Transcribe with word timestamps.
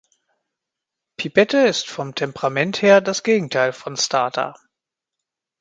Pipette 1.17 1.59
ist 1.59 1.85
vom 1.87 2.15
Temperament 2.15 2.81
her 2.81 3.01
das 3.01 3.21
Gegenteil 3.21 3.71
von 3.71 3.95
Starter. 3.97 4.55